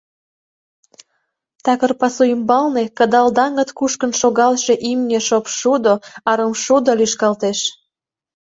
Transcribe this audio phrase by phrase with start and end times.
[1.65, 5.93] Такыр пасу ӱмбалне кыдал даҥыт кушкын шогалше имне шопшудо,
[6.29, 7.59] арымшудо лӱшкалтеш.